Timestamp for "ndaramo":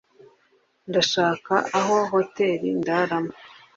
2.81-3.33